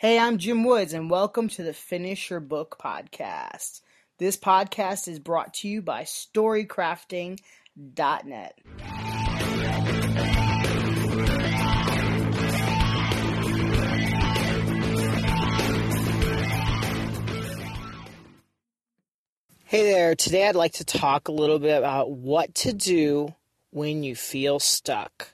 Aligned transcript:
Hey, 0.00 0.16
I'm 0.16 0.38
Jim 0.38 0.62
Woods, 0.62 0.92
and 0.92 1.10
welcome 1.10 1.48
to 1.48 1.64
the 1.64 1.72
Finish 1.72 2.30
Your 2.30 2.38
Book 2.38 2.78
podcast. 2.80 3.80
This 4.18 4.36
podcast 4.36 5.08
is 5.08 5.18
brought 5.18 5.54
to 5.54 5.66
you 5.66 5.82
by 5.82 6.04
StoryCrafting.net. 6.04 8.58
Hey 19.64 19.82
there, 19.82 20.14
today 20.14 20.46
I'd 20.46 20.54
like 20.54 20.74
to 20.74 20.84
talk 20.84 21.26
a 21.26 21.32
little 21.32 21.58
bit 21.58 21.76
about 21.76 22.12
what 22.12 22.54
to 22.54 22.72
do 22.72 23.34
when 23.70 24.04
you 24.04 24.14
feel 24.14 24.60
stuck, 24.60 25.32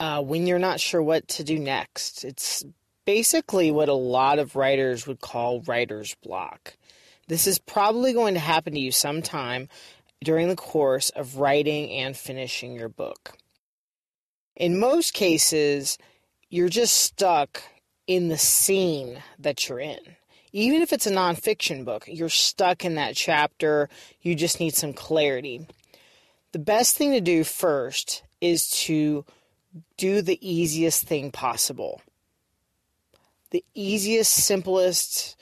uh, 0.00 0.22
when 0.22 0.46
you're 0.46 0.58
not 0.58 0.80
sure 0.80 1.02
what 1.02 1.28
to 1.28 1.44
do 1.44 1.58
next. 1.58 2.24
It's 2.24 2.64
basically 3.04 3.70
what 3.70 3.88
a 3.88 3.94
lot 3.94 4.38
of 4.38 4.56
writers 4.56 5.06
would 5.06 5.20
call 5.20 5.62
writer's 5.62 6.14
block. 6.22 6.76
This 7.28 7.46
is 7.46 7.58
probably 7.58 8.12
going 8.12 8.34
to 8.34 8.40
happen 8.40 8.74
to 8.74 8.80
you 8.80 8.92
sometime 8.92 9.68
during 10.22 10.48
the 10.48 10.56
course 10.56 11.10
of 11.10 11.36
writing 11.36 11.90
and 11.90 12.16
finishing 12.16 12.74
your 12.74 12.88
book. 12.88 13.36
In 14.56 14.78
most 14.78 15.14
cases, 15.14 15.96
you're 16.50 16.68
just 16.68 16.96
stuck 16.96 17.62
in 18.06 18.28
the 18.28 18.38
scene 18.38 19.22
that 19.38 19.68
you're 19.68 19.80
in. 19.80 20.00
Even 20.52 20.82
if 20.82 20.92
it's 20.92 21.06
a 21.06 21.12
nonfiction 21.12 21.84
book, 21.84 22.04
you're 22.08 22.28
stuck 22.28 22.84
in 22.84 22.96
that 22.96 23.14
chapter, 23.14 23.88
you 24.20 24.34
just 24.34 24.58
need 24.58 24.74
some 24.74 24.92
clarity. 24.92 25.66
The 26.52 26.58
best 26.58 26.96
thing 26.96 27.12
to 27.12 27.20
do 27.20 27.44
first 27.44 28.24
is 28.40 28.68
to 28.86 29.24
do 29.96 30.20
the 30.20 30.38
easiest 30.46 31.04
thing 31.04 31.30
possible 31.30 32.02
the 33.50 33.64
easiest, 33.74 34.32
simplest 34.32 35.36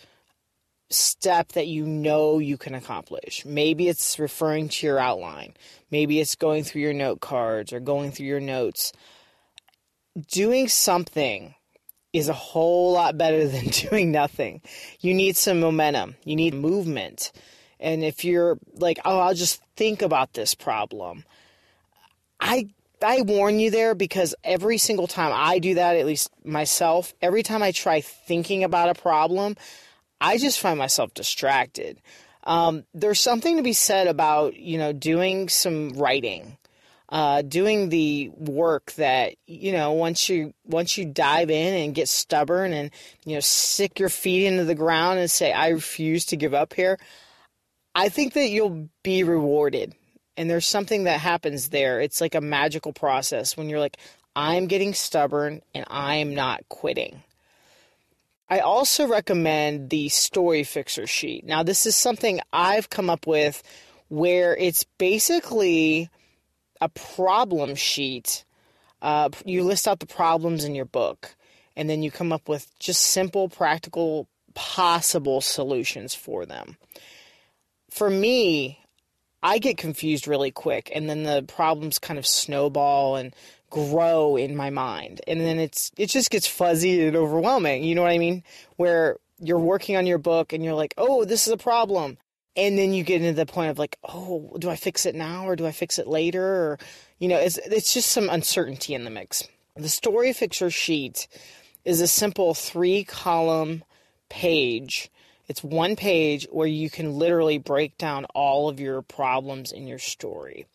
step 0.91 1.53
that 1.53 1.67
you 1.67 1.85
know 1.85 2.39
you 2.39 2.57
can 2.57 2.75
accomplish. 2.75 3.45
Maybe 3.45 3.89
it's 3.89 4.19
referring 4.19 4.69
to 4.71 4.87
your 4.87 4.99
outline, 4.99 5.55
maybe 5.91 6.21
it's 6.21 6.35
going 6.35 6.65
through 6.65 6.83
your 6.83 6.95
note 6.95 7.21
cards 7.21 7.73
or 7.73 7.81
going 7.81 8.11
through 8.11 8.27
your 8.27 8.41
notes. 8.41 8.93
Doing 10.31 10.69
something 10.69 11.55
is 12.13 12.29
a 12.29 12.35
whole 12.35 12.93
lot 12.93 13.19
better 13.19 13.47
than 13.49 13.67
doing 13.67 14.11
nothing. 14.11 14.63
You 15.01 15.15
need 15.15 15.37
some 15.37 15.61
momentum, 15.61 16.17
you 16.25 16.37
need 16.37 16.55
movement. 16.55 17.33
And 17.81 18.03
if 18.03 18.25
you're 18.25 18.59
like, 18.75 18.99
oh, 19.05 19.21
I'll 19.21 19.35
just 19.35 19.63
think 19.77 20.03
about 20.03 20.33
this 20.33 20.55
problem, 20.55 21.25
I 22.41 22.71
I 23.03 23.23
warn 23.23 23.59
you 23.59 23.71
there 23.71 23.95
because 23.95 24.35
every 24.43 24.79
single 24.79 25.07
time 25.07 25.33
I 25.35 25.59
do 25.59 25.75
that, 25.75 25.97
at 25.97 26.07
least 26.07 26.31
myself, 26.45 27.15
every 27.21 27.43
time 27.43 27.63
I 27.63 27.73
try 27.73 28.01
thinking 28.01 28.65
about 28.65 28.89
a 28.89 29.01
problem, 29.01 29.57
I 30.21 30.39
just 30.39 30.61
find 30.61 30.79
myself 30.79 31.15
distracted. 31.15 32.01
Um, 32.45 32.85
there's 32.95 33.21
something 33.21 33.57
to 33.57 33.63
be 33.63 33.73
said 33.73 34.07
about 34.07 34.57
you 34.57 34.79
know 34.79 34.93
doing 34.93 35.49
some 35.49 35.91
writing, 35.91 36.57
uh, 37.09 37.43
doing 37.43 37.89
the 37.91 38.31
work 38.35 38.93
that 38.93 39.35
you 39.47 39.73
know 39.73 39.93
once 39.93 40.29
you 40.29 40.55
once 40.65 40.97
you 40.97 41.05
dive 41.05 41.51
in 41.51 41.75
and 41.75 41.95
get 41.95 42.09
stubborn 42.09 42.73
and 42.73 42.91
you 43.25 43.35
know 43.35 43.41
stick 43.41 43.99
your 43.99 44.09
feet 44.09 44.47
into 44.47 44.65
the 44.65 44.75
ground 44.75 45.19
and 45.19 45.31
say 45.31 45.53
I 45.53 45.69
refuse 45.69 46.25
to 46.27 46.37
give 46.37 46.55
up 46.55 46.75
here. 46.75 46.99
I 47.95 48.09
think 48.09 48.35
that 48.35 48.49
you'll 48.49 48.89
be 49.03 49.25
rewarded 49.25 49.95
and 50.39 50.49
there's 50.49 50.67
something 50.67 51.05
that 51.05 51.19
happens 51.19 51.71
there. 51.71 52.01
It's 52.01 52.21
like 52.21 52.37
a 52.37 52.41
magical 52.41 52.93
process 52.93 53.57
when 53.57 53.69
you're 53.69 53.81
like, 53.81 53.97
I'm 54.37 54.69
getting 54.69 54.95
stubborn 54.95 55.63
and 55.75 55.85
I'm 55.91 56.33
not 56.33 56.67
quitting. 56.69 57.25
I 58.49 58.61
also 58.61 59.09
recommend 59.09 59.91
the 59.91 60.09
story 60.09 60.63
fixer 60.63 61.09
sheet. 61.09 61.45
Now, 61.45 61.65
this 61.65 61.87
is 61.87 61.97
something 61.97 62.41
I've 62.53 62.89
come 62.89 63.11
up 63.11 63.27
with 63.27 63.65
where 64.07 64.57
it's 64.57 64.85
basically 64.97 66.09
a 66.81 66.89
problem 66.89 67.75
sheet. 67.75 68.45
Uh, 69.03 69.31
you 69.45 69.65
list 69.65 69.89
out 69.89 69.99
the 69.99 70.07
problems 70.07 70.65
in 70.65 70.77
your 70.77 70.85
book, 70.85 71.35
and 71.77 71.91
then 71.91 72.05
you 72.05 72.13
come 72.13 72.33
up 72.33 72.49
with 72.49 72.71
just 72.79 73.03
simple, 73.03 73.49
practical, 73.49 74.29
possible 74.55 75.41
solutions 75.41 76.15
for 76.15 76.47
them. 76.47 76.77
For 77.91 78.09
me, 78.09 78.78
I 79.43 79.59
get 79.59 79.77
confused 79.77 80.27
really 80.27 80.51
quick, 80.51 80.91
and 80.95 81.09
then 81.09 81.23
the 81.23 81.43
problems 81.43 81.99
kind 81.99 82.19
of 82.19 82.27
snowball 82.27 83.17
and 83.17 83.35
grow 83.71 84.37
in 84.37 84.57
my 84.57 84.71
mind, 84.71 85.21
and 85.27 85.41
then 85.41 85.59
it's 85.59 85.93
it 85.97 86.07
just 86.07 86.31
gets 86.31 86.47
fuzzy 86.47 87.07
and 87.07 87.17
overwhelming. 87.17 87.85
You 87.85 87.95
know 87.95 88.03
what 88.03 88.11
I 88.11 88.19
mean? 88.19 88.43
Where 88.77 89.19
you're 89.39 89.59
working 89.59 89.97
on 89.97 90.07
your 90.07 90.19
book 90.19 90.53
and 90.53 90.65
you're 90.65 90.75
like, 90.75 90.95
oh, 90.99 91.25
this 91.25 91.47
is 91.47 91.53
a 91.53 91.59
problem, 91.59 92.19
and 92.57 92.77
then 92.77 92.93
you 92.93 93.05
get 93.05 93.23
into 93.23 93.35
the 93.35 93.47
point 93.47 93.71
of 93.71 93.79
like, 93.79 93.97
oh, 94.03 94.57
do 94.59 94.69
I 94.69 94.77
fix 94.77 95.07
it 95.07 95.15
now 95.15 95.47
or 95.47 95.55
do 95.55 95.67
I 95.67 95.73
fix 95.73 95.99
it 95.99 96.09
later? 96.09 96.45
Or 96.45 96.79
you 97.19 97.29
know, 97.29 97.39
it's 97.39 97.59
it's 97.59 97.95
just 97.95 98.11
some 98.11 98.29
uncertainty 98.29 98.95
in 98.95 99.05
the 99.05 99.11
mix. 99.11 99.47
The 99.77 99.89
story 99.89 100.33
fixer 100.33 100.71
sheet 100.71 101.29
is 101.85 102.01
a 102.01 102.09
simple 102.09 102.55
three 102.55 103.05
column 103.05 103.85
page 104.29 105.11
it's 105.49 105.65
one 105.65 105.97
page 105.97 106.47
where 106.51 106.67
you 106.67 106.91
can 106.91 107.15
literally 107.15 107.59
break 107.59 107.97
down 107.97 108.27
all 108.35 108.69
of 108.69 108.79
your 108.79 109.03
problems 109.03 109.73
in 109.73 109.87
your 109.87 109.99
story. 109.99 110.67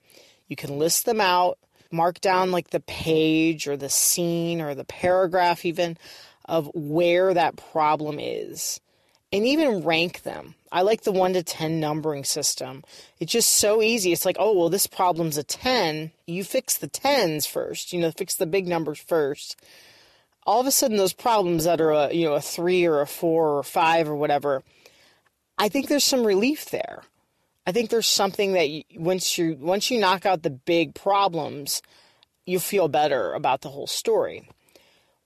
You 0.48 0.56
can 0.56 0.80
list 0.80 1.06
them 1.06 1.22
out, 1.22 1.60
mark 1.92 2.20
down 2.20 2.52
like 2.52 2.72
the 2.72 2.80
page 2.80 3.68
or 3.68 3.78
the 3.78 3.90
scene 3.90 4.60
or 4.60 4.74
the 4.74 4.84
paragraph, 4.84 5.64
even 5.64 5.98
of 6.46 6.70
where 6.74 7.34
that 7.34 7.56
problem 7.56 8.18
is, 8.20 8.82
and 9.32 9.46
even 9.46 9.84
rank 9.84 10.24
them. 10.24 10.56
I 10.72 10.82
like 10.82 11.04
the 11.04 11.12
1 11.12 11.34
to 11.34 11.44
10 11.44 11.80
numbering 11.80 12.24
system. 12.24 12.84
It's 13.20 13.32
just 13.32 13.52
so 13.52 13.82
easy. 13.82 14.12
It's 14.12 14.26
like, 14.26 14.38
oh, 14.40 14.58
well, 14.58 14.70
this 14.70 14.88
problem's 14.88 15.38
a 15.38 15.44
10. 15.44 16.12
You 16.26 16.44
fix 16.44 16.78
the 16.78 16.90
10s 16.90 17.48
first, 17.48 17.94
you 17.94 18.02
know, 18.02 18.12
fix 18.12 18.36
the 18.36 18.48
big 18.48 18.68
numbers 18.68 19.00
first 19.00 19.56
all 20.46 20.60
of 20.60 20.68
a 20.68 20.72
sudden 20.72 20.98
those 20.98 21.14
problems 21.14 21.66
that 21.66 21.82
are 21.82 21.92
a 21.92 22.14
you 22.14 22.26
know 22.26 22.34
a 22.34 22.42
three 22.42 22.86
or 22.86 23.02
a 23.02 23.08
four 23.08 23.58
or 23.58 23.64
five 23.64 24.10
or 24.10 24.16
whatever 24.16 24.64
i 25.58 25.70
think 25.70 25.88
there's 25.88 26.04
some 26.04 26.26
relief 26.26 26.70
there. 26.70 27.04
I 27.66 27.72
think 27.72 27.90
there's 27.90 28.08
something 28.08 28.54
that 28.54 28.70
you, 28.70 28.84
once 28.98 29.38
you 29.38 29.56
once 29.60 29.90
you 29.90 30.00
knock 30.00 30.26
out 30.26 30.44
the 30.44 30.50
big 30.50 30.96
problems 30.96 31.82
you 32.46 32.60
feel 32.60 32.90
better 32.90 33.32
about 33.34 33.62
the 33.62 33.70
whole 33.70 33.88
story. 33.88 34.50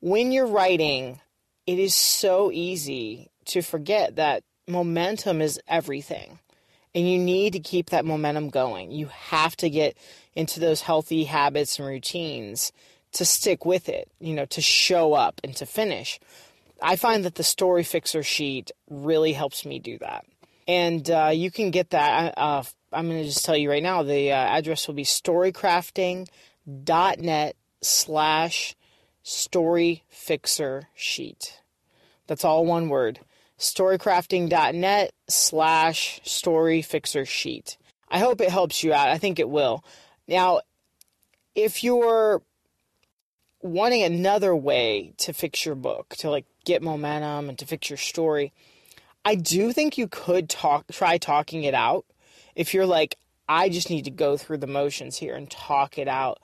When 0.02 0.32
you're 0.32 0.46
writing 0.46 1.20
it 1.66 1.80
is 1.80 1.96
so 1.96 2.52
easy 2.52 3.30
to 3.46 3.62
forget 3.62 4.16
that 4.16 4.44
momentum 4.68 5.42
is 5.42 5.60
everything 5.68 6.40
and 6.94 7.10
you 7.10 7.18
need 7.18 7.54
to 7.54 7.60
keep 7.60 7.90
that 7.90 8.06
momentum 8.06 8.50
going. 8.50 8.92
You 8.92 9.08
have 9.08 9.56
to 9.58 9.70
get 9.70 9.98
into 10.36 10.60
those 10.60 10.82
healthy 10.82 11.26
habits 11.26 11.80
and 11.80 11.88
routines 11.88 12.72
to 13.14 13.26
stick 13.26 13.66
with 13.66 13.90
it, 13.90 14.10
you 14.20 14.34
know, 14.34 14.46
to 14.46 14.62
show 14.62 15.14
up 15.14 15.42
and 15.44 15.56
to 15.56 15.66
finish. 15.66 16.20
I 16.82 16.96
find 16.96 17.26
that 17.26 17.36
the 17.36 17.44
story 17.44 17.84
fixer 17.84 18.24
sheet 18.24 18.72
really 18.90 19.34
helps 19.34 19.66
me 19.66 19.80
do 19.80 19.98
that. 20.00 20.26
And 20.68 21.10
uh, 21.10 21.32
you 21.34 21.50
can 21.50 21.72
get 21.72 21.92
that. 21.92 22.38
Uh, 22.38 22.64
I'm 22.92 23.08
going 23.08 23.22
to 23.22 23.28
just 23.28 23.46
tell 23.46 23.58
you 23.58 23.70
right 23.70 23.84
now 23.84 24.04
the 24.04 24.32
uh, 24.32 24.36
address 24.36 24.88
will 24.88 24.96
be 24.96 25.04
storycrafting.net 25.04 27.56
slash 27.82 28.76
story 29.24 30.04
fixer 30.10 30.88
sheet. 30.94 31.62
That's 32.28 32.46
all 32.46 32.66
one 32.66 32.90
word. 32.90 33.20
Storycrafting.net 33.58 35.14
slash 35.28 36.22
story 36.24 36.82
fixer 36.82 37.26
sheet. 37.26 37.78
I 38.10 38.20
hope 38.20 38.42
it 38.42 38.50
helps 38.50 38.84
you 38.84 38.94
out. 38.94 39.10
I 39.10 39.18
think 39.18 39.40
it 39.40 39.50
will. 39.50 39.84
Now, 40.28 40.62
if 41.56 41.84
you're 41.84 42.42
wanting 43.62 44.04
another 44.04 44.56
way 44.56 45.14
to 45.18 45.34
fix 45.34 45.66
your 45.66 45.76
book, 45.76 46.16
to 46.18 46.30
like 46.30 46.46
get 46.66 46.82
momentum 46.82 47.50
and 47.50 47.58
to 47.60 47.66
fix 47.66 47.90
your 47.90 47.98
story, 47.98 48.54
I 49.26 49.36
do 49.36 49.74
think 49.74 49.98
you 49.98 50.08
could 50.08 50.50
talk 50.50 50.86
try 50.92 51.18
talking 51.18 51.64
it 51.64 51.74
out. 51.74 52.06
If 52.56 52.74
you're 52.74 52.86
like, 52.86 53.18
I 53.50 53.70
just 53.70 53.90
need 53.90 54.06
to 54.06 54.12
go 54.12 54.38
through 54.38 54.58
the 54.58 54.68
motions 54.68 55.18
here 55.18 55.36
and 55.36 55.50
talk 55.50 55.98
it 55.98 56.08
out. 56.08 56.40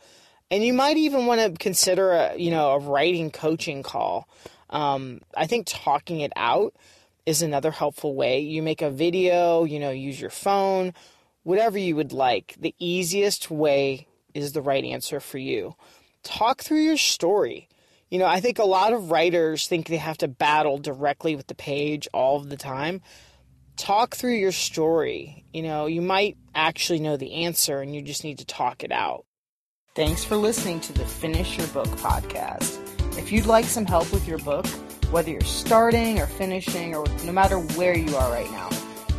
And 0.52 0.64
you 0.64 0.74
might 0.74 0.98
even 0.98 1.26
want 1.26 1.42
to 1.42 1.52
consider 1.58 2.12
a, 2.12 2.36
you 2.36 2.52
know, 2.52 2.72
a 2.72 2.80
writing 2.80 3.32
coaching 3.32 3.84
call. 3.84 4.28
Um, 4.70 5.22
I 5.36 5.48
think 5.48 5.68
talking 5.68 6.20
it 6.20 6.34
out 6.36 6.76
is 7.26 7.42
another 7.42 7.72
helpful 7.72 8.16
way. 8.16 8.40
You 8.40 8.62
make 8.62 8.82
a 8.82 8.90
video, 8.90 9.64
you 9.64 9.80
know, 9.80 9.90
use 9.90 10.20
your 10.20 10.30
phone, 10.30 10.94
whatever 11.44 11.78
you 11.78 11.96
would 11.96 12.14
like. 12.14 12.56
The 12.60 12.76
easiest 12.80 13.50
way 13.50 14.08
is 14.34 14.52
the 14.52 14.62
right 14.62 14.84
answer 14.84 15.20
for 15.20 15.38
you 15.38 15.76
talk 16.24 16.62
through 16.62 16.82
your 16.82 16.98
story. 16.98 17.68
You 18.10 18.20
know, 18.20 18.26
I 18.26 18.40
think 18.40 18.60
a 18.60 18.64
lot 18.64 18.94
of 18.94 19.12
writers 19.12 19.68
think 19.68 19.88
they 19.88 19.98
have 19.98 20.20
to 20.20 20.28
battle 20.28 20.78
directly 20.78 21.36
with 21.36 21.48
the 21.48 21.56
page 21.56 22.08
all 22.14 22.40
the 22.40 22.58
time. 22.58 23.02
Talk 23.76 24.16
through 24.16 24.36
your 24.36 24.52
story. 24.52 25.46
You 25.52 25.64
know, 25.64 25.88
you 25.88 26.02
might 26.02 26.38
actually 26.54 27.00
know 27.00 27.18
the 27.18 27.46
answer 27.46 27.82
and 27.82 27.96
you 27.96 28.04
just 28.04 28.24
need 28.24 28.40
to 28.40 28.46
talk 28.46 28.84
it 28.84 28.92
out. 28.92 29.26
Thanks 29.96 30.24
for 30.24 30.36
listening 30.36 30.80
to 30.82 30.94
the 30.94 31.06
Finish 31.06 31.58
Your 31.58 31.68
Book 31.68 31.88
podcast. 31.88 32.80
If 33.18 33.32
you'd 33.32 33.46
like 33.46 33.66
some 33.66 33.86
help 33.86 34.12
with 34.12 34.28
your 34.28 34.40
book, 34.40 34.66
Whether 35.14 35.30
you're 35.30 35.42
starting 35.42 36.20
or 36.20 36.26
finishing, 36.26 36.96
or 36.96 37.06
no 37.24 37.32
matter 37.32 37.60
where 37.60 37.96
you 37.96 38.16
are 38.16 38.32
right 38.32 38.50
now, 38.50 38.70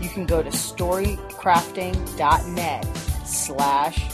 you 0.00 0.08
can 0.08 0.26
go 0.26 0.42
to 0.42 0.50
storycrafting.net 0.50 2.84
slash. 3.24 4.13